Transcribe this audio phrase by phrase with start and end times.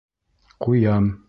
[0.65, 1.07] Ҡуям!